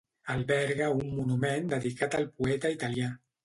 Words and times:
Alberga 0.35 0.87
un 1.01 1.11
monument 1.19 1.69
dedicat 1.77 2.19
al 2.23 2.29
poeta 2.41 2.77
italià. 2.81 3.17